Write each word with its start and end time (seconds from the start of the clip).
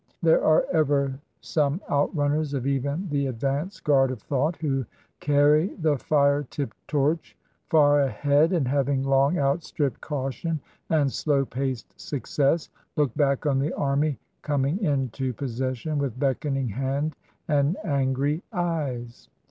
There 0.23 0.43
are 0.43 0.65
ever 0.71 1.19
some 1.41 1.79
outrunners 1.87 2.55
of 2.55 2.65
even 2.65 3.07
the 3.09 3.27
advanced 3.27 3.83
guard 3.83 4.09
of 4.09 4.19
thought 4.19 4.55
who 4.55 4.83
carry 5.19 5.67
the 5.75 5.95
fire 5.95 6.41
tipped 6.41 6.77
torch 6.87 7.37
far 7.69 8.01
ahead, 8.01 8.51
and, 8.51 8.67
having 8.67 9.03
long 9.03 9.37
outstripped 9.37 10.01
caution 10.01 10.59
and 10.89 11.11
slow 11.13 11.45
paced 11.45 11.99
success, 12.01 12.71
look 12.95 13.13
back 13.13 13.45
on 13.45 13.59
the 13.59 13.73
army 13.73 14.17
coming 14.41 14.79
into 14.83 15.33
pos 15.35 15.51
session 15.53 15.99
with 15.99 16.17
beckoning 16.19 16.69
hand 16.69 17.15
and 17.47 17.77
angry 17.85 18.41
eyes. 18.51 19.29